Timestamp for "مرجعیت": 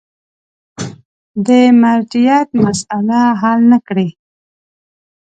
1.81-2.49